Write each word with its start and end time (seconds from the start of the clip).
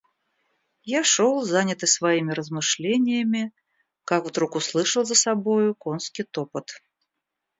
Я 0.91 1.03
шел, 1.03 1.43
занятый 1.43 1.85
своими 1.85 2.31
размышлениями, 2.33 3.53
как 4.03 4.25
вдруг 4.25 4.55
услышал 4.55 5.05
за 5.05 5.13
собою 5.13 5.75
конский 5.75 6.23
топот. 6.23 6.71